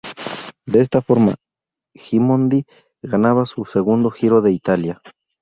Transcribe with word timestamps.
De 0.65 0.81
esta 0.81 1.03
forma, 1.03 1.35
Gimondi 1.93 2.65
ganaba 3.03 3.45
su 3.45 3.65
segundo 3.65 4.09
Giro 4.09 4.41
de 4.41 4.51
Italia. 4.51 4.99